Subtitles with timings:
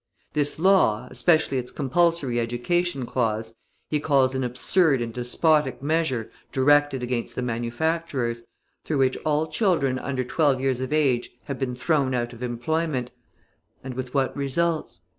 [0.33, 3.53] This law, especially its compulsory education clause,
[3.87, 8.41] he calls an absurd and despotic measure directed against the manufacturers,
[8.83, 13.11] through which all children under twelve years of age have been thrown out of employment;
[13.83, 15.01] and with what results?